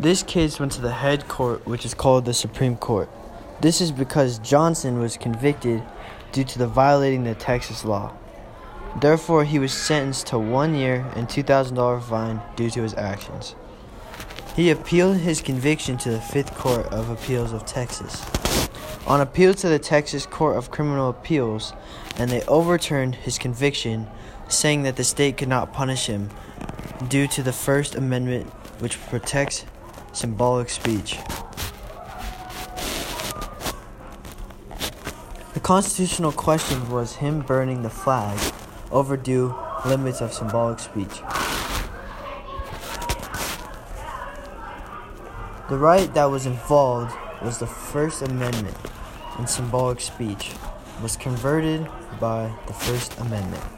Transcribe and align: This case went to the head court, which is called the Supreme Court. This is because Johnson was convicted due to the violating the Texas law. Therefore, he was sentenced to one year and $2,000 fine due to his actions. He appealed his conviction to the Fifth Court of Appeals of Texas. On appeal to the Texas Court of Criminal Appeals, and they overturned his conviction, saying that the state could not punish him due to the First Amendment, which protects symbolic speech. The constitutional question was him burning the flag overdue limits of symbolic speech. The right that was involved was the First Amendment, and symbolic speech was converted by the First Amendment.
This 0.00 0.22
case 0.22 0.60
went 0.60 0.70
to 0.72 0.80
the 0.80 0.92
head 0.92 1.26
court, 1.26 1.66
which 1.66 1.84
is 1.84 1.92
called 1.92 2.24
the 2.24 2.32
Supreme 2.32 2.76
Court. 2.76 3.10
This 3.60 3.80
is 3.80 3.90
because 3.90 4.38
Johnson 4.38 5.00
was 5.00 5.16
convicted 5.16 5.82
due 6.30 6.44
to 6.44 6.58
the 6.60 6.68
violating 6.68 7.24
the 7.24 7.34
Texas 7.34 7.84
law. 7.84 8.12
Therefore, 9.00 9.42
he 9.42 9.58
was 9.58 9.72
sentenced 9.72 10.28
to 10.28 10.38
one 10.38 10.76
year 10.76 11.04
and 11.16 11.28
$2,000 11.28 12.00
fine 12.04 12.40
due 12.54 12.70
to 12.70 12.82
his 12.82 12.94
actions. 12.94 13.56
He 14.54 14.70
appealed 14.70 15.16
his 15.16 15.40
conviction 15.40 15.98
to 15.98 16.10
the 16.10 16.20
Fifth 16.20 16.54
Court 16.54 16.86
of 16.92 17.10
Appeals 17.10 17.52
of 17.52 17.66
Texas. 17.66 18.24
On 19.08 19.20
appeal 19.20 19.52
to 19.54 19.68
the 19.68 19.80
Texas 19.80 20.26
Court 20.26 20.56
of 20.56 20.70
Criminal 20.70 21.10
Appeals, 21.10 21.72
and 22.16 22.30
they 22.30 22.42
overturned 22.42 23.16
his 23.16 23.36
conviction, 23.36 24.06
saying 24.46 24.84
that 24.84 24.94
the 24.94 25.02
state 25.02 25.36
could 25.38 25.48
not 25.48 25.72
punish 25.72 26.06
him 26.06 26.30
due 27.08 27.26
to 27.26 27.42
the 27.42 27.52
First 27.52 27.96
Amendment, 27.96 28.46
which 28.78 29.00
protects 29.08 29.64
symbolic 30.12 30.68
speech. 30.68 31.18
The 35.54 35.60
constitutional 35.60 36.32
question 36.32 36.88
was 36.90 37.16
him 37.16 37.40
burning 37.40 37.82
the 37.82 37.90
flag 37.90 38.38
overdue 38.90 39.54
limits 39.86 40.20
of 40.20 40.32
symbolic 40.32 40.78
speech. 40.78 41.20
The 45.68 45.76
right 45.76 46.12
that 46.14 46.24
was 46.24 46.46
involved 46.46 47.14
was 47.42 47.58
the 47.58 47.66
First 47.66 48.22
Amendment, 48.22 48.76
and 49.36 49.48
symbolic 49.48 50.00
speech 50.00 50.52
was 51.02 51.16
converted 51.16 51.86
by 52.18 52.52
the 52.66 52.72
First 52.72 53.18
Amendment. 53.18 53.77